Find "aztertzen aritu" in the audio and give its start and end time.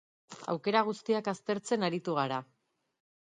1.33-2.15